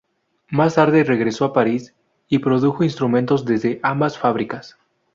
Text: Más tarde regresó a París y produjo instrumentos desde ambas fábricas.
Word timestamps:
Más 0.49 0.73
tarde 0.73 1.03
regresó 1.03 1.45
a 1.45 1.53
París 1.53 1.93
y 2.27 2.39
produjo 2.39 2.83
instrumentos 2.83 3.45
desde 3.45 3.79
ambas 3.83 4.17
fábricas. 4.17 4.79